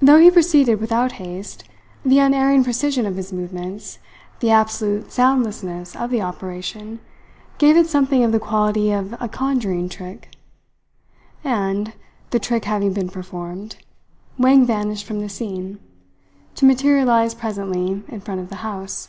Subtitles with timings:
[0.00, 1.64] Though he proceeded without haste,
[2.04, 3.98] the unerring precision of his movements,
[4.38, 7.00] the absolute soundlessness of the operation,
[7.58, 10.30] gave it something of the quality of a conjuring trick.
[11.42, 11.94] And,
[12.30, 13.76] the trick having been performed,
[14.38, 15.80] Wang vanished from the scene,
[16.54, 19.08] to materialize presently in front of the house.